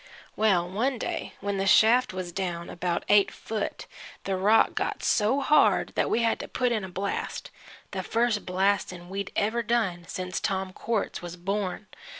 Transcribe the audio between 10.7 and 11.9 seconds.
Quartz was born.